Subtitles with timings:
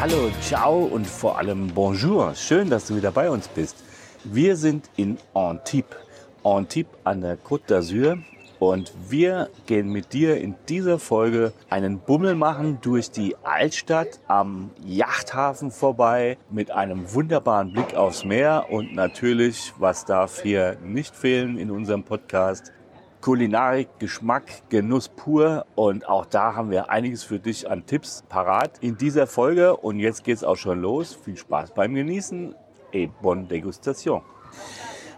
[0.00, 2.34] Hallo, ciao und vor allem bonjour.
[2.34, 3.76] Schön, dass du wieder bei uns bist.
[4.24, 5.96] Wir sind in Antibes.
[6.42, 8.18] Antibes an der Côte d'Azur
[8.58, 14.70] und wir gehen mit dir in dieser Folge einen Bummel machen durch die Altstadt am
[14.84, 21.58] Yachthafen vorbei mit einem wunderbaren Blick aufs Meer und natürlich, was darf hier nicht fehlen
[21.58, 22.72] in unserem Podcast,
[23.22, 28.78] Kulinarik, Geschmack, Genuss pur und auch da haben wir einiges für dich an Tipps parat
[28.80, 31.14] in dieser Folge und jetzt geht's auch schon los.
[31.14, 32.52] Viel Spaß beim Genießen
[32.90, 34.22] et bonne Degustation.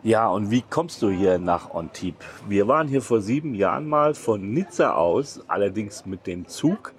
[0.02, 2.26] Ja, und wie kommst du hier nach Antibes?
[2.46, 6.92] Wir waren hier vor sieben Jahren mal von Nizza aus, allerdings mit dem Zug.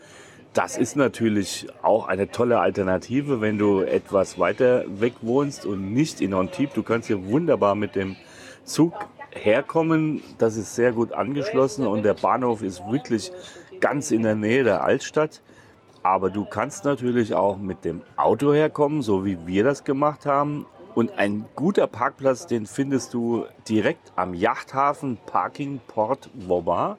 [0.53, 6.19] Das ist natürlich auch eine tolle Alternative, wenn du etwas weiter weg wohnst und nicht
[6.19, 6.73] in Antibes.
[6.73, 8.16] Du kannst hier wunderbar mit dem
[8.64, 8.94] Zug
[9.46, 10.22] herkommen.
[10.40, 13.32] Das ist sehr gut angeschlossen und der Bahnhof ist wirklich
[13.80, 15.42] ganz in der Nähe der Altstadt.
[16.04, 20.66] Aber du kannst natürlich auch mit dem Auto herkommen, so wie wir das gemacht haben.
[20.94, 26.96] Und ein guter Parkplatz, den findest du direkt am Yachthafen Parking Port Vauban.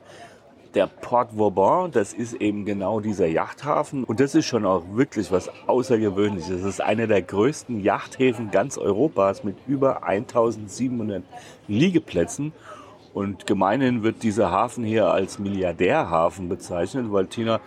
[0.77, 4.05] Der Port Vauban, das ist eben genau dieser Yachthafen.
[4.05, 6.51] Und das ist schon auch wirklich was Außergewöhnliches.
[6.51, 11.25] Das ist einer der größten Yachthäfen ganz Europas mit über 1700
[11.67, 12.53] Liegeplätzen.
[13.15, 17.61] Und gemeinhin wird dieser Hafen hier als Milliardärhafen bezeichnet, weil Tina,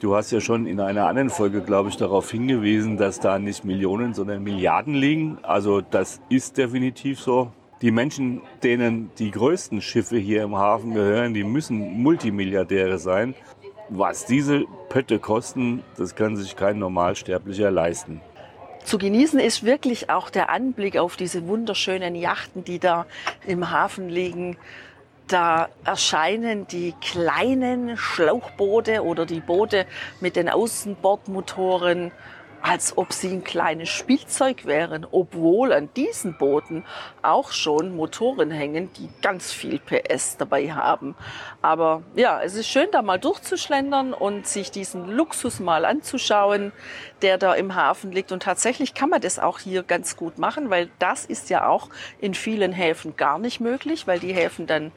[0.00, 3.64] Du hast ja schon in einer anderen Folge, glaube ich, darauf hingewiesen, dass da nicht
[3.64, 5.38] Millionen, sondern Milliarden liegen.
[5.42, 7.52] Also das ist definitiv so.
[7.82, 13.34] Die Menschen, denen die größten Schiffe hier im Hafen gehören, die müssen Multimilliardäre sein.
[13.90, 18.20] Was diese Pötte kosten, das kann sich kein Normalsterblicher leisten.
[18.84, 23.06] Zu genießen ist wirklich auch der Anblick auf diese wunderschönen Yachten, die da
[23.46, 24.56] im Hafen liegen.
[25.26, 29.86] Da erscheinen die kleinen Schlauchboote oder die Boote
[30.20, 32.12] mit den Außenbordmotoren,
[32.64, 36.82] als ob sie ein kleines Spielzeug wären, obwohl an diesen Booten
[37.20, 41.14] auch schon Motoren hängen, die ganz viel PS dabei haben.
[41.60, 46.72] Aber ja, es ist schön, da mal durchzuschlendern und sich diesen Luxus mal anzuschauen,
[47.20, 48.32] der da im Hafen liegt.
[48.32, 51.90] Und tatsächlich kann man das auch hier ganz gut machen, weil das ist ja auch
[52.18, 54.90] in vielen Häfen gar nicht möglich, weil die Häfen dann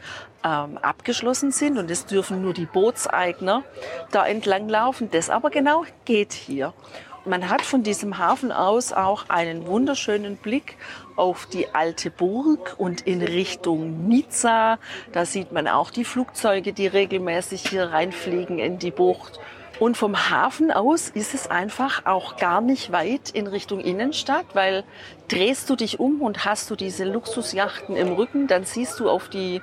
[0.45, 3.63] ähm, abgeschlossen sind und es dürfen nur die Bootseigner
[4.11, 5.09] da entlang laufen.
[5.11, 6.73] Das aber genau geht hier.
[7.28, 10.78] Man hat von diesem Hafen aus auch einen wunderschönen Blick
[11.18, 14.80] auf die alte Burg und in Richtung Nizza.
[15.12, 19.42] Da sieht man auch die Flugzeuge, die regelmäßig hier reinfliegen in die Bucht.
[19.78, 24.86] Und vom Hafen aus ist es einfach auch gar nicht weit in Richtung Innenstadt, weil
[25.28, 29.28] drehst du dich um und hast du diese Luxusjachten im Rücken, dann siehst du auf
[29.28, 29.62] die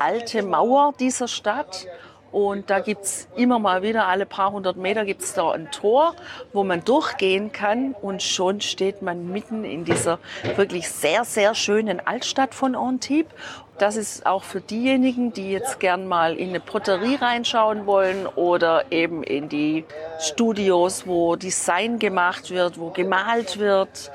[0.00, 1.86] alte Mauer dieser Stadt
[2.30, 6.14] und da gibt's immer mal wieder, alle paar hundert Meter gibt's da ein Tor,
[6.52, 7.94] wo man durchgehen kann.
[8.00, 10.18] Und schon steht man mitten in dieser
[10.56, 13.32] wirklich sehr, sehr schönen Altstadt von Antibes.
[13.78, 18.90] Das ist auch für diejenigen, die jetzt gern mal in eine Poterie reinschauen wollen oder
[18.90, 19.84] eben in die
[20.18, 24.10] Studios, wo Design gemacht wird, wo gemalt wird.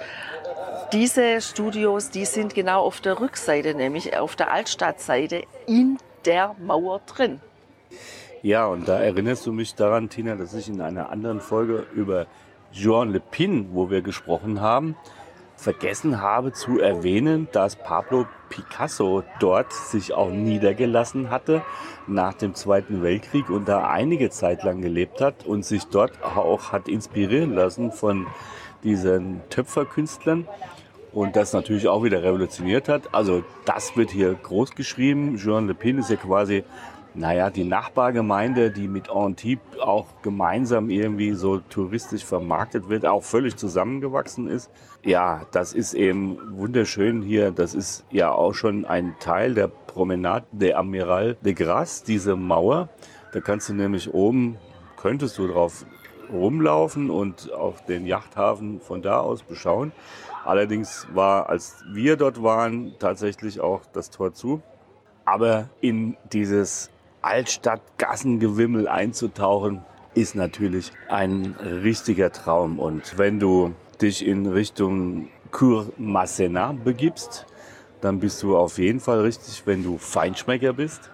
[0.92, 7.00] Diese Studios, die sind genau auf der Rückseite, nämlich auf der Altstadtseite in der Mauer
[7.08, 7.40] drin.
[8.42, 12.28] Ja, und da erinnerst du mich daran, Tina, dass ich in einer anderen Folge über
[12.74, 14.96] Jean Le Pin, wo wir gesprochen haben,
[15.56, 21.62] vergessen habe zu erwähnen, dass Pablo Picasso dort sich auch niedergelassen hatte
[22.06, 26.72] nach dem Zweiten Weltkrieg und da einige Zeit lang gelebt hat und sich dort auch
[26.72, 28.28] hat inspirieren lassen von
[28.84, 30.48] diesen Töpferkünstlern
[31.14, 33.14] und das natürlich auch wieder revolutioniert hat.
[33.14, 35.38] Also das wird hier groß geschrieben.
[35.38, 36.64] Jean Le Pin ist ja quasi
[37.16, 43.56] naja, die Nachbargemeinde, die mit Antibes auch gemeinsam irgendwie so touristisch vermarktet wird, auch völlig
[43.56, 44.72] zusammengewachsen ist.
[45.04, 47.52] Ja, das ist eben wunderschön hier.
[47.52, 52.90] Das ist ja auch schon ein Teil der Promenade de Amiral de Grasse, diese Mauer.
[53.32, 54.58] Da kannst du nämlich oben,
[54.98, 55.86] könntest du drauf
[56.32, 59.92] rumlaufen und auch den Yachthafen von da aus beschauen.
[60.46, 64.62] Allerdings war, als wir dort waren, tatsächlich auch das Tor zu.
[65.26, 66.90] Aber in dieses
[67.24, 69.84] Altstadt-Gassengewimmel einzutauchen,
[70.14, 72.80] ist natürlich ein richtiger Traum.
[72.80, 77.46] Und wenn du dich in Richtung Cour Masséna begibst,
[78.02, 81.10] dann bist du auf jeden Fall richtig, wenn du Feinschmecker bist.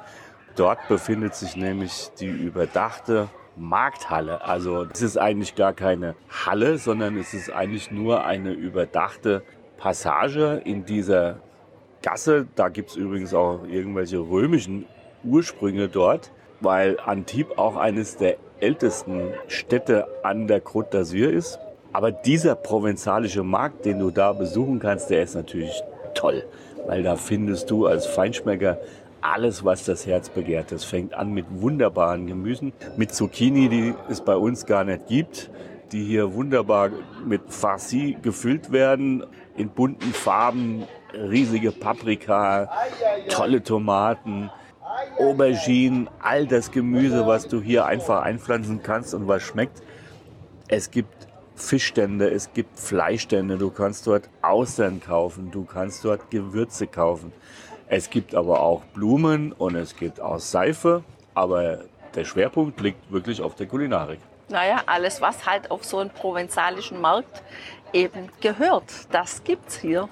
[0.56, 4.44] Dort befindet sich nämlich die überdachte Markthalle.
[4.44, 6.16] Also es ist eigentlich gar keine
[6.46, 9.44] Halle, sondern es ist eigentlich nur eine überdachte
[9.78, 11.40] Passage in dieser
[12.02, 12.48] Gasse.
[12.56, 14.86] Da gibt es übrigens auch irgendwelche römischen
[15.24, 16.32] Ursprünge dort,
[16.62, 21.60] weil Antibes auch eines der ältesten Städte an der Côte d'Azur ist.
[21.92, 25.82] Aber dieser provenzalische Markt, den du da besuchen kannst, der ist natürlich
[26.14, 26.46] toll,
[26.86, 28.78] weil da findest du als Feinschmecker
[29.22, 30.72] alles, was das Herz begehrt.
[30.72, 35.50] Das fängt an mit wunderbaren Gemüsen, mit Zucchini, die es bei uns gar nicht gibt,
[35.92, 36.92] die hier wunderbar
[37.26, 39.26] mit Farci gefüllt werden,
[39.58, 40.84] in bunten Farben,
[41.14, 42.70] riesige Paprika,
[43.30, 44.52] tolle Tomaten,
[45.18, 49.82] Auberginen, all das Gemüse, was du hier einfach einpflanzen kannst und was schmeckt.
[50.68, 56.88] Es gibt Fischstände, es gibt Fleischstände, du kannst dort Austern kaufen, du kannst dort Gewürze
[56.88, 57.34] kaufen.
[57.88, 61.04] Es gibt aber auch Blumen und es gibt auch Seife,
[61.34, 61.80] aber
[62.16, 64.20] der Schwerpunkt liegt wirklich auf der Kulinarik.
[64.50, 67.44] Naja, alles, was halt auf so einen provenzalischen Markt
[67.94, 70.10] eben gehört, das gibt's hier.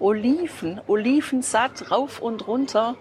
[0.00, 2.94] Oliven, Olivensatt rauf und runter,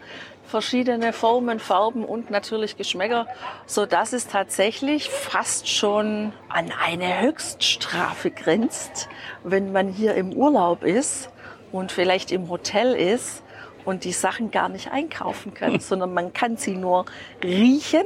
[0.48, 3.28] verschiedene Formen, Farben und natürlich Geschmäcker,
[3.66, 9.10] so dass es tatsächlich fast schon an eine Höchststrafe grenzt,
[9.44, 11.30] wenn man hier im Urlaub ist
[11.72, 13.44] und vielleicht im Hotel ist
[13.86, 17.06] und die Sachen gar nicht einkaufen kann, sondern man kann sie nur
[17.44, 18.06] riechen,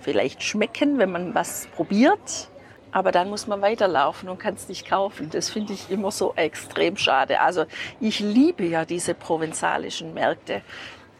[0.00, 2.48] vielleicht schmecken, wenn man was probiert.
[2.92, 5.30] Aber dann muss man weiterlaufen und kann es nicht kaufen.
[5.30, 7.40] Das finde ich immer so extrem schade.
[7.40, 7.66] Also
[8.00, 10.62] ich liebe ja diese provenzalischen Märkte.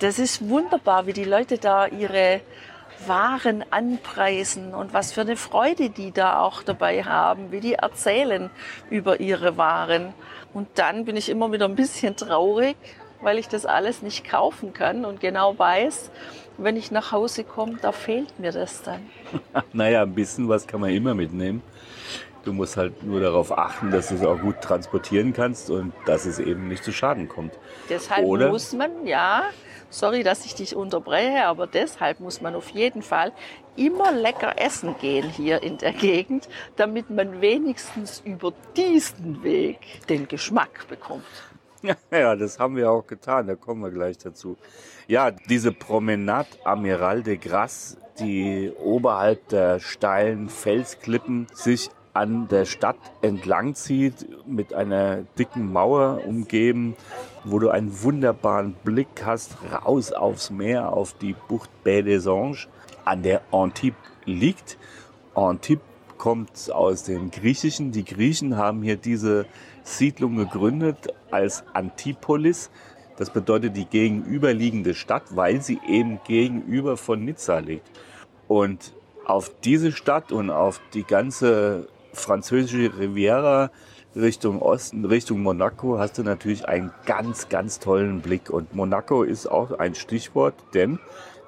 [0.00, 2.40] Das ist wunderbar, wie die Leute da ihre
[3.06, 8.50] waren anpreisen und was für eine Freude die da auch dabei haben, wie die erzählen
[8.90, 10.12] über ihre Waren.
[10.52, 12.76] Und dann bin ich immer wieder ein bisschen traurig,
[13.20, 16.10] weil ich das alles nicht kaufen kann und genau weiß,
[16.56, 19.00] wenn ich nach Hause komme, da fehlt mir das dann.
[19.72, 21.62] naja, ein bisschen was kann man immer mitnehmen.
[22.44, 26.24] Du musst halt nur darauf achten, dass du es auch gut transportieren kannst und dass
[26.24, 27.52] es eben nicht zu Schaden kommt.
[27.90, 29.42] Deshalb Oder muss man, ja,
[29.90, 33.32] sorry, dass ich dich unterbreche, aber deshalb muss man auf jeden Fall
[33.76, 40.28] immer lecker essen gehen hier in der Gegend, damit man wenigstens über diesen Weg den
[40.28, 41.24] Geschmack bekommt.
[42.10, 44.58] Ja, das haben wir auch getan, da kommen wir gleich dazu.
[45.06, 52.98] Ja, diese Promenade Amiral de Grasse, die oberhalb der steilen Felsklippen sich an der Stadt
[53.22, 56.96] entlang zieht, mit einer dicken Mauer umgeben,
[57.44, 62.68] wo du einen wunderbaren Blick hast, raus aufs Meer, auf die Bucht Baie des Anges,
[63.04, 64.76] an der Antibes liegt.
[65.34, 65.84] Antibes
[66.18, 67.92] kommt aus dem Griechischen.
[67.92, 69.46] Die Griechen haben hier diese
[69.84, 72.70] Siedlung gegründet als Antipolis.
[73.16, 77.90] Das bedeutet die gegenüberliegende Stadt, weil sie eben gegenüber von Nizza liegt.
[78.48, 78.92] Und
[79.24, 83.70] auf diese Stadt und auf die ganze französische Riviera
[84.16, 88.50] Richtung Osten, Richtung Monaco hast du natürlich einen ganz, ganz tollen Blick.
[88.50, 90.98] Und Monaco ist auch ein Stichwort, denn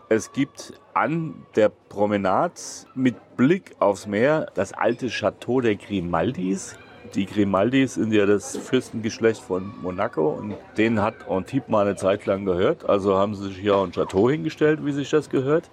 [0.09, 2.55] es gibt an der Promenade
[2.95, 6.77] mit Blick aufs Meer das alte Chateau der Grimaldis.
[7.15, 12.27] Die Grimaldis sind ja das Fürstengeschlecht von Monaco und denen hat Antibes mal eine Zeit
[12.27, 12.89] lang gehört.
[12.89, 15.69] Also haben sie sich hier ein Chateau hingestellt, wie sich das gehört.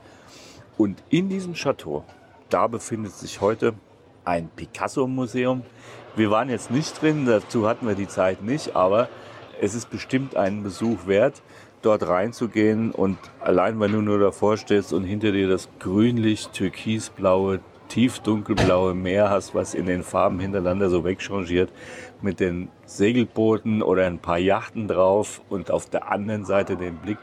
[0.78, 2.04] Und in diesem Chateau,
[2.50, 3.76] da befindet sich heute
[4.30, 5.64] ein Picasso-Museum.
[6.16, 9.10] Wir waren jetzt nicht drin, dazu hatten wir die Zeit nicht, aber
[9.60, 11.42] es ist bestimmt einen Besuch wert,
[11.82, 17.60] dort reinzugehen und allein wenn du nur davor stehst und hinter dir das grünlich türkisblaue
[17.88, 21.72] tiefdunkelblaue Meer hast, was in den Farben hintereinander so wegchangiert,
[22.22, 27.18] mit den Segelbooten oder ein paar Yachten drauf und auf der anderen Seite den Blick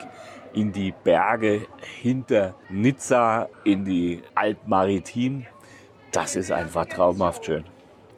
[0.54, 1.66] in die Berge
[2.02, 5.44] hinter Nizza, in die Alp Maritim.
[6.12, 7.64] Das ist einfach traumhaft schön.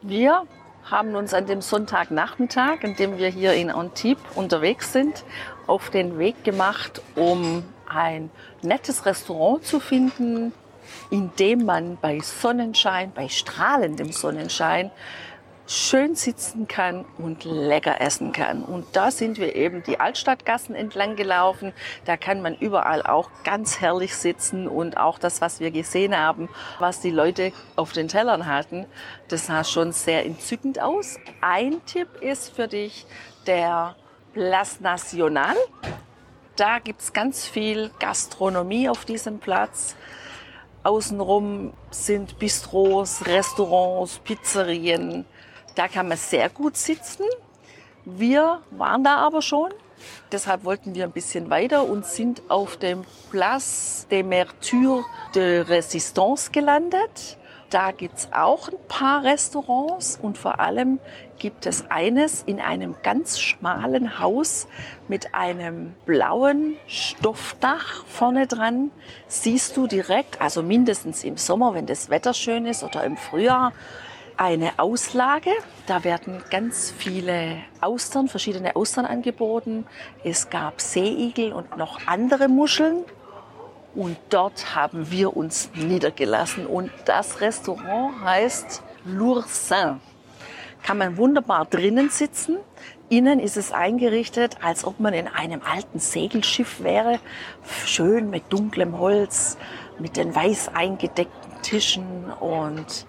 [0.01, 0.43] Wir
[0.83, 5.23] haben uns an dem Sonntagnachmittag, an dem wir hier in Antibes unterwegs sind,
[5.67, 8.29] auf den Weg gemacht, um ein
[8.61, 10.53] nettes Restaurant zu finden,
[11.11, 14.91] in dem man bei Sonnenschein, bei strahlendem Sonnenschein,
[15.69, 18.63] schön sitzen kann und lecker essen kann.
[18.63, 21.73] Und da sind wir eben die Altstadtgassen entlang gelaufen.
[22.05, 26.49] Da kann man überall auch ganz herrlich sitzen und auch das, was wir gesehen haben,
[26.79, 28.87] was die Leute auf den Tellern hatten,
[29.27, 31.19] das sah schon sehr entzückend aus.
[31.39, 33.05] Ein Tipp ist für dich
[33.45, 33.95] der
[34.33, 35.55] Place National.
[36.55, 39.95] Da gibt es ganz viel Gastronomie auf diesem Platz.
[40.81, 45.25] Außenrum sind Bistros, Restaurants, Pizzerien.
[45.79, 47.23] Da kann man sehr gut sitzen.
[48.03, 49.71] Wir waren da aber schon.
[50.29, 56.51] Deshalb wollten wir ein bisschen weiter und sind auf dem Place des Mertures de Résistance
[56.51, 57.37] gelandet.
[57.69, 60.99] Da gibt es auch ein paar Restaurants und vor allem
[61.37, 64.67] gibt es eines in einem ganz schmalen Haus
[65.07, 68.91] mit einem blauen Stoffdach vorne dran.
[69.29, 73.71] Siehst du direkt, also mindestens im Sommer, wenn das Wetter schön ist oder im Frühjahr,
[74.39, 75.51] eine Auslage.
[75.85, 79.85] Da werden ganz viele Austern, verschiedene Austern angeboten.
[80.23, 83.03] Es gab Seeigel und noch andere Muscheln.
[83.95, 86.67] Und dort haben wir uns niedergelassen.
[86.67, 89.97] Und das Restaurant heißt L'Oursin.
[90.83, 92.59] Kann man wunderbar drinnen sitzen.
[93.09, 97.19] Innen ist es eingerichtet, als ob man in einem alten Segelschiff wäre.
[97.85, 99.57] Schön mit dunklem Holz,
[99.97, 103.05] mit den weiß eingedeckten Tischen und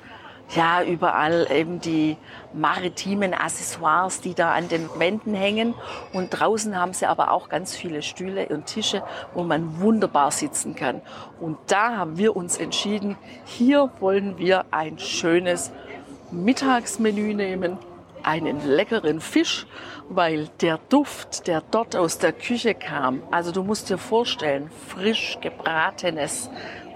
[0.55, 2.17] ja, überall eben die
[2.53, 5.75] maritimen Accessoires, die da an den Wänden hängen.
[6.13, 9.03] Und draußen haben sie aber auch ganz viele Stühle und Tische,
[9.35, 11.03] wo man wunderbar sitzen kann.
[11.41, 15.71] Und da haben wir uns entschieden, hier wollen wir ein schönes
[16.33, 17.79] Mittagsmenü nehmen,
[18.23, 19.67] einen leckeren Fisch,
[20.09, 25.39] weil der Duft, der dort aus der Küche kam, also du musst dir vorstellen, frisch
[25.41, 26.51] gebratenes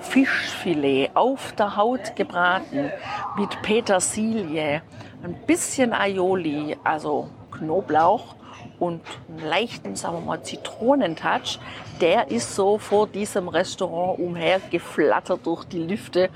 [0.04, 2.90] Fischfilet auf der Haut gebraten
[3.36, 4.82] mit Petersilie,
[5.22, 8.36] ein bisschen Aioli, also Knoblauch
[8.78, 11.58] und einen leichten, sagen wir mal, Zitronentouch.
[12.00, 16.28] Der ist so vor diesem Restaurant umhergeflattert durch die Lüfte.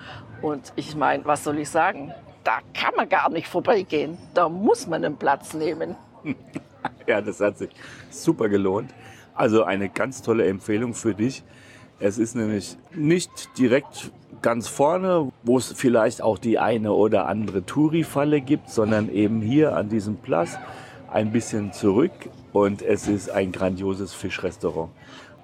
[0.43, 2.13] Und ich meine, was soll ich sagen?
[2.45, 4.17] Da kann man gar nicht vorbeigehen.
[4.35, 5.97] Da muss man einen Platz nehmen.
[7.07, 7.71] Ja, das hat sich
[8.11, 8.95] super gelohnt.
[9.35, 11.43] Also eine ganz tolle Empfehlung für dich.
[12.01, 17.67] Es ist nämlich nicht direkt ganz vorne, wo es vielleicht auch die eine oder andere
[17.67, 20.59] Touri-Falle gibt, sondern eben hier an diesem Platz
[21.11, 22.13] ein bisschen zurück.
[22.53, 24.91] Und es ist ein grandioses Fischrestaurant.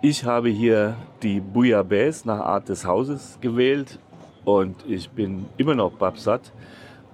[0.01, 3.99] Ich habe hier die Bouillabaisse nach Art des Hauses gewählt.
[4.45, 6.53] Und ich bin immer noch babsatt,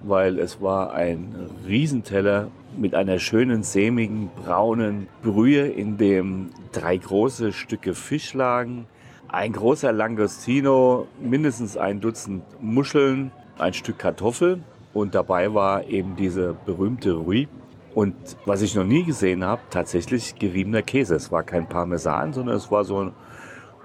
[0.03, 1.33] weil es war ein
[1.65, 8.85] Riesenteller mit einer schönen, sämigen, braunen Brühe, in dem drei große Stücke Fisch lagen,
[9.31, 14.61] ein großer Langostino, mindestens ein Dutzend Muscheln, ein Stück Kartoffel
[14.93, 17.47] und dabei war eben diese berühmte Rui.
[17.95, 21.15] Und was ich noch nie gesehen habe, tatsächlich geriebener Käse.
[21.15, 23.11] Es war kein Parmesan, sondern es war so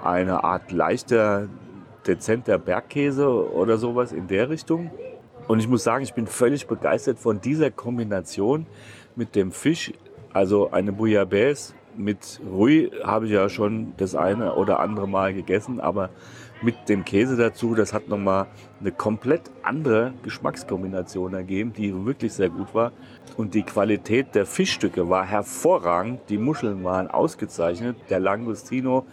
[0.02, 1.48] eine Art leichter,
[2.06, 4.90] dezenter Bergkäse oder sowas in der Richtung.
[5.46, 8.66] Und ich muss sagen, ich bin völlig begeistert von dieser Kombination
[9.14, 9.92] mit dem Fisch.
[10.32, 15.80] Also eine Bouillabaisse mit Rui habe ich ja schon das eine oder andere Mal gegessen,
[15.80, 16.10] aber
[16.62, 18.46] mit dem Käse dazu, das hat nochmal
[18.80, 22.92] eine komplett andere Geschmackskombination ergeben, die wirklich sehr gut war.
[23.36, 26.20] Und die Qualität der Fischstücke war hervorragend.
[26.30, 27.96] Die Muscheln waren ausgezeichnet.
[28.08, 29.04] Der Langostino,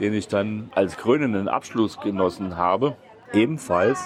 [0.00, 2.96] den ich dann als krönenden Abschluss genossen habe,
[3.32, 3.98] ebenfalls.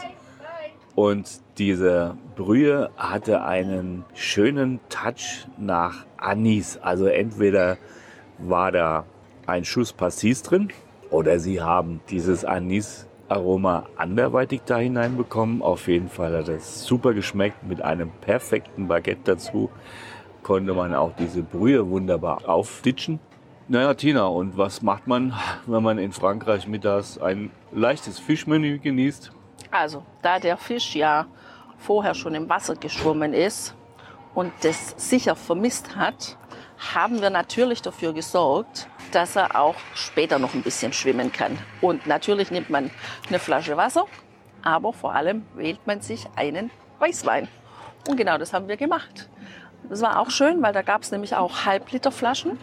[0.95, 6.79] Und diese Brühe hatte einen schönen Touch nach Anis.
[6.79, 7.79] Also entweder
[8.39, 9.05] war da
[9.47, 10.69] ein Schuss Pastis drin
[11.11, 15.63] oder sie haben dieses Anis-Aroma anderweitig da hineinbekommen.
[15.63, 19.71] Auf jeden Fall hat es super geschmeckt mit einem perfekten Baguette dazu.
[20.43, 23.21] Konnte man auch diese Brühe wunderbar aufditschen.
[23.69, 25.35] Naja, Tina, und was macht man,
[25.67, 29.33] wenn man in Frankreich mittags ein leichtes Fischmenü genießt?
[29.71, 31.27] Also, da der Fisch ja
[31.79, 33.75] vorher schon im Wasser geschwommen ist
[34.35, 36.39] und das sicher vermisst hat,
[36.79, 41.59] haben wir natürlich dafür gesorgt, dass er auch später noch ein bisschen schwimmen kann.
[41.81, 42.91] Und natürlich nimmt man
[43.29, 44.07] eine Flasche Wasser,
[44.63, 47.49] aber vor allem wählt man sich einen Weißwein.
[48.09, 49.29] Und genau das haben wir gemacht.
[49.89, 52.59] Das war auch schön, weil da gab es nämlich auch Halbliterflaschen.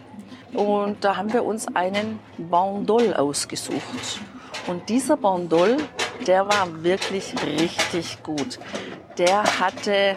[0.52, 4.20] Und da haben wir uns einen Bandol ausgesucht.
[4.66, 5.78] Und dieser Bandol,
[6.26, 8.58] der war wirklich richtig gut.
[9.18, 10.16] Der hatte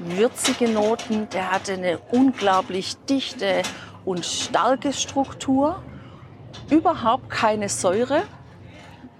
[0.00, 3.62] würzige Noten, der hatte eine unglaublich dichte
[4.04, 5.82] und starke Struktur,
[6.70, 8.22] überhaupt keine Säure.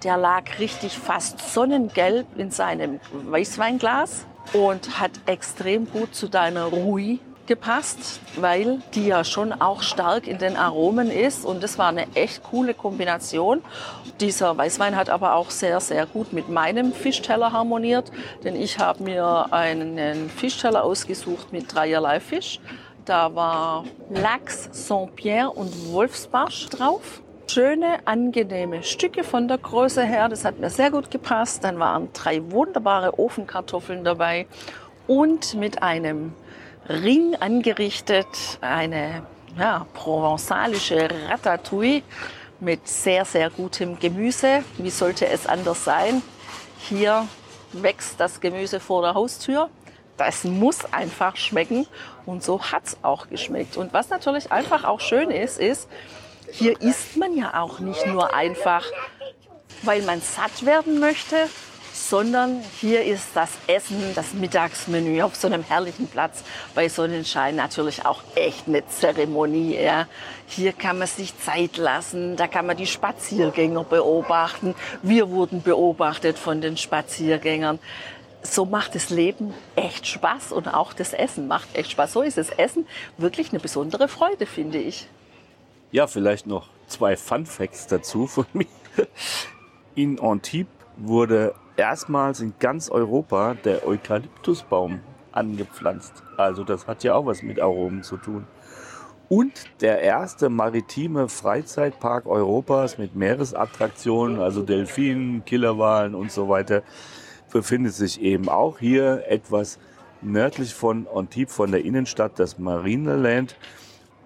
[0.05, 7.19] Der lag richtig fast sonnengelb in seinem Weißweinglas und hat extrem gut zu deiner Rui
[7.49, 12.07] gepasst, weil die ja schon auch stark in den Aromen ist und das war eine
[12.15, 13.63] echt coole Kombination.
[14.21, 18.13] Dieser Weißwein hat aber auch sehr, sehr gut mit meinem Fischteller harmoniert,
[18.45, 22.61] denn ich habe mir einen Fischteller ausgesucht mit dreierlei Fisch.
[23.05, 27.23] Da war Lachs, Saint-Pierre und Wolfsbarsch drauf.
[27.51, 31.65] Schöne, angenehme Stücke von der Größe her, das hat mir sehr gut gepasst.
[31.65, 34.47] Dann waren drei wunderbare Ofenkartoffeln dabei
[35.07, 36.35] und mit einem
[36.89, 38.27] Ring angerichtet,
[38.61, 39.23] eine
[39.59, 42.03] ja, provenzalische Ratatouille
[42.61, 44.65] mit sehr, sehr gutem Gemüse.
[44.79, 46.23] Wie sollte es anders sein?
[46.79, 47.27] Hier
[47.73, 49.69] wächst das Gemüse vor der Haustür.
[50.17, 51.87] Das muss einfach schmecken
[52.27, 53.77] und so hat es auch geschmeckt.
[53.77, 55.89] Und was natürlich einfach auch schön ist, ist,
[56.51, 58.85] hier isst man ja auch nicht nur einfach,
[59.83, 61.37] weil man satt werden möchte,
[61.99, 66.43] sondern hier ist das Essen, das Mittagsmenü auf so einem herrlichen Platz
[66.75, 69.77] bei Sonnenschein natürlich auch echt eine Zeremonie.
[69.77, 70.07] Ja.
[70.47, 74.75] Hier kann man sich Zeit lassen, da kann man die Spaziergänger beobachten.
[75.03, 77.79] Wir wurden beobachtet von den Spaziergängern.
[78.43, 82.13] So macht das Leben echt Spaß und auch das Essen macht echt Spaß.
[82.13, 82.87] So ist das Essen
[83.17, 85.09] wirklich eine besondere Freude, finde ich.
[85.91, 88.67] Ja, vielleicht noch zwei Fun Facts dazu von mir.
[89.95, 95.01] In Antibes wurde erstmals in ganz Europa der Eukalyptusbaum
[95.33, 96.25] angepflanzt.
[96.37, 98.47] Also das hat ja auch was mit Aromen zu tun.
[99.29, 106.83] Und der erste maritime Freizeitpark Europas mit Meeresattraktionen, also Delfinen, Killerwalen und so weiter,
[107.53, 109.79] befindet sich eben auch hier etwas
[110.23, 113.57] nördlich von Antibes, von der Innenstadt, das Marineland.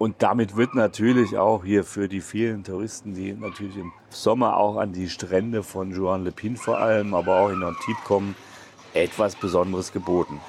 [0.03, 4.75] Und damit wird natürlich auch hier für die vielen Touristen, die natürlich im Sommer auch
[4.75, 8.35] an die Strände von Juan Lepin vor allem, aber auch in Antibes kommen,
[8.93, 10.41] etwas Besonderes geboten.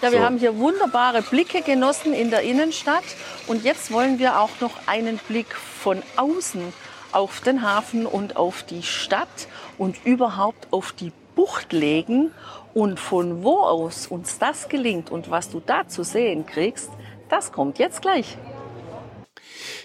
[0.00, 0.24] Ja, wir so.
[0.24, 3.02] haben hier wunderbare Blicke genossen in der Innenstadt
[3.48, 6.72] und jetzt wollen wir auch noch einen Blick von außen
[7.10, 12.30] auf den Hafen und auf die Stadt und überhaupt auf die Bucht legen.
[12.74, 16.90] Und von wo aus uns das gelingt und was du da zu sehen kriegst,
[17.28, 18.38] das kommt jetzt gleich.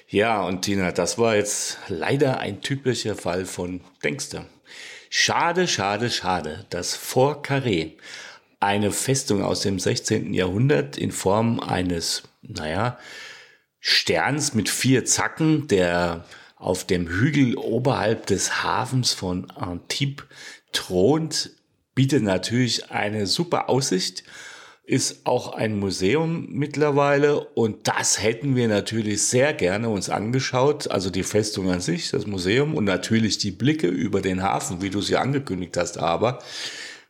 [0.08, 4.46] Ja, und Tina, das war jetzt leider ein typischer Fall von Denkster.
[5.10, 7.94] Schade, schade, schade, dass Fort Carré,
[8.60, 10.34] eine Festung aus dem 16.
[10.34, 13.00] Jahrhundert in Form eines, naja,
[13.80, 20.26] Sterns mit vier Zacken, der auf dem Hügel oberhalb des Hafens von Antibes
[20.72, 21.52] thront,
[21.96, 24.24] bietet natürlich eine super Aussicht
[24.88, 30.92] ist auch ein Museum mittlerweile und das hätten wir natürlich sehr gerne uns angeschaut.
[30.92, 34.92] Also die Festung an sich, das Museum und natürlich die Blicke über den Hafen, wie
[34.92, 35.98] du sie angekündigt hast.
[35.98, 36.40] Aber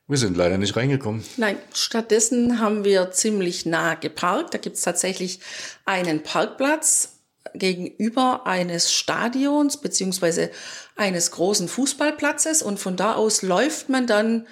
[0.07, 1.23] wir sind leider nicht reingekommen.
[1.35, 4.53] Nein, stattdessen haben wir ziemlich nah geparkt.
[4.53, 5.39] Da gibt es tatsächlich
[5.83, 7.19] einen Parkplatz
[7.53, 10.49] gegenüber eines Stadions beziehungsweise
[10.95, 14.47] eines großen Fußballplatzes und von da aus läuft man dann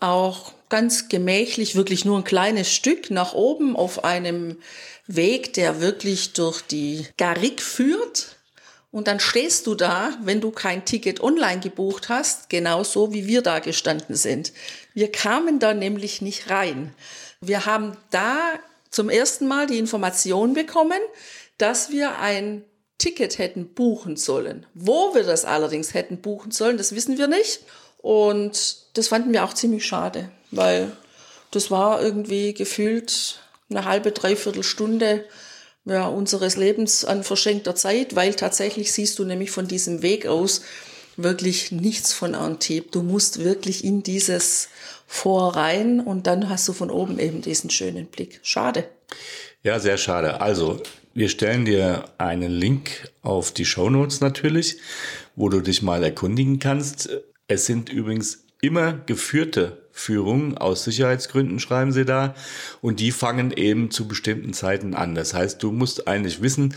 [0.00, 4.56] auch ganz gemächlich, wirklich nur ein kleines Stück nach oben auf einem
[5.06, 8.36] Weg, der wirklich durch die Garrigue führt.
[8.90, 13.42] Und dann stehst du da, wenn du kein Ticket online gebucht hast, genauso wie wir
[13.42, 14.54] da gestanden sind.
[14.94, 16.94] Wir kamen da nämlich nicht rein.
[17.42, 18.38] Wir haben da
[18.90, 21.00] zum ersten Mal die Information bekommen,
[21.58, 22.64] dass wir ein
[22.96, 24.64] Ticket hätten buchen sollen.
[24.72, 27.60] Wo wir das allerdings hätten buchen sollen, das wissen wir nicht.
[27.98, 30.92] Und das fanden wir auch ziemlich schade, weil
[31.50, 35.24] das war irgendwie gefühlt eine halbe, dreiviertel Stunde
[35.84, 40.62] ja, unseres Lebens an verschenkter Zeit, weil tatsächlich siehst du nämlich von diesem Weg aus
[41.16, 42.90] wirklich nichts von Antibes.
[42.92, 44.68] Du musst wirklich in dieses
[45.06, 48.40] Vor rein und dann hast du von oben eben diesen schönen Blick.
[48.42, 48.88] Schade.
[49.62, 50.40] Ja, sehr schade.
[50.40, 50.82] Also,
[51.14, 54.78] wir stellen dir einen Link auf die Show Notes natürlich,
[55.36, 57.10] wo du dich mal erkundigen kannst.
[57.48, 62.34] Es sind übrigens immer geführte Führungen aus Sicherheitsgründen, schreiben sie da.
[62.80, 65.14] Und die fangen eben zu bestimmten Zeiten an.
[65.14, 66.74] Das heißt, du musst eigentlich wissen,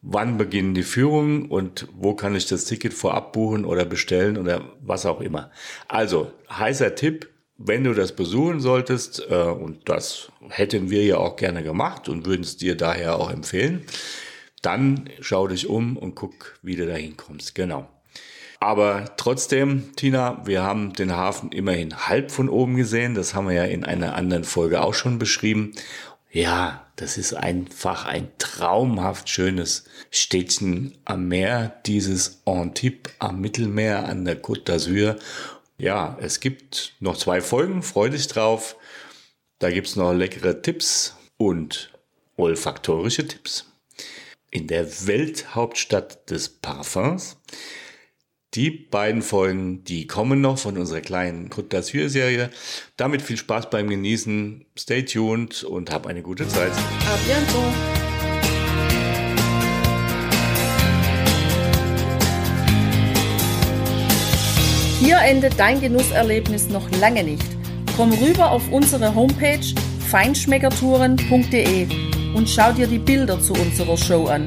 [0.00, 4.62] wann beginnen die Führungen und wo kann ich das Ticket vorab buchen oder bestellen oder
[4.82, 5.50] was auch immer.
[5.88, 11.36] Also, heißer Tipp, wenn du das besuchen solltest, äh, und das hätten wir ja auch
[11.36, 13.86] gerne gemacht und würden es dir daher auch empfehlen,
[14.60, 17.54] dann schau dich um und guck, wie du da hinkommst.
[17.54, 17.88] Genau.
[18.64, 23.14] Aber trotzdem, Tina, wir haben den Hafen immerhin halb von oben gesehen.
[23.14, 25.74] Das haben wir ja in einer anderen Folge auch schon beschrieben.
[26.30, 34.24] Ja, das ist einfach ein traumhaft schönes Städtchen am Meer, dieses Antibes am Mittelmeer an
[34.24, 35.16] der Côte d'Azur.
[35.76, 38.76] Ja, es gibt noch zwei Folgen, freu dich drauf.
[39.58, 41.92] Da gibt's noch leckere Tipps und
[42.38, 43.70] olfaktorische Tipps.
[44.50, 47.36] In der Welthauptstadt des Parfums
[48.54, 52.50] die beiden Folgen, die kommen noch von unserer kleinen Côte d'Azur-Serie.
[52.96, 54.64] Damit viel Spaß beim Genießen.
[54.78, 56.72] Stay tuned und hab eine gute Zeit.
[56.72, 57.72] A bientôt.
[65.00, 67.44] Hier endet dein Genusserlebnis noch lange nicht.
[67.96, 69.74] Komm rüber auf unsere Homepage
[70.10, 71.86] feinschmeckertouren.de
[72.34, 74.46] und schau dir die Bilder zu unserer Show an.